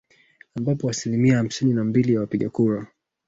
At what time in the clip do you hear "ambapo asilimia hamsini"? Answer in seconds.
0.55-1.73